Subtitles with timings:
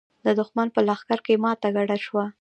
[0.25, 2.23] د دښمن په لښکر کې ماته ګډه شوه.